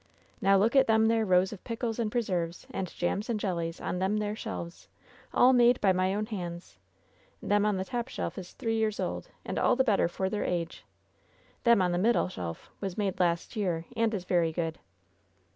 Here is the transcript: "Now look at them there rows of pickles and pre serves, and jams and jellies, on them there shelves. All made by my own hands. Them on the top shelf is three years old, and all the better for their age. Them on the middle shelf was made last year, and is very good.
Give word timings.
"Now 0.41 0.57
look 0.57 0.75
at 0.75 0.87
them 0.87 1.09
there 1.09 1.25
rows 1.27 1.53
of 1.53 1.63
pickles 1.63 1.99
and 1.99 2.11
pre 2.11 2.23
serves, 2.23 2.65
and 2.71 2.87
jams 2.87 3.29
and 3.29 3.39
jellies, 3.39 3.79
on 3.79 3.99
them 3.99 4.17
there 4.17 4.35
shelves. 4.35 4.87
All 5.31 5.53
made 5.53 5.79
by 5.79 5.93
my 5.93 6.15
own 6.15 6.25
hands. 6.25 6.79
Them 7.39 7.67
on 7.67 7.77
the 7.77 7.85
top 7.85 8.07
shelf 8.07 8.35
is 8.39 8.53
three 8.53 8.77
years 8.77 8.99
old, 8.99 9.29
and 9.45 9.59
all 9.59 9.75
the 9.75 9.83
better 9.83 10.07
for 10.07 10.27
their 10.27 10.43
age. 10.43 10.85
Them 11.65 11.83
on 11.83 11.91
the 11.91 11.99
middle 11.99 12.29
shelf 12.29 12.71
was 12.81 12.97
made 12.97 13.19
last 13.19 13.55
year, 13.55 13.85
and 13.95 14.11
is 14.15 14.23
very 14.25 14.51
good. 14.51 14.79